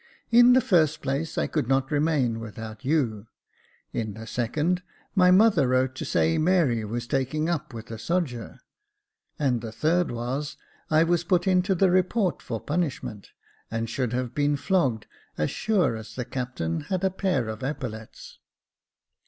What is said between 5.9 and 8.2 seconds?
to say Mary was taking up with a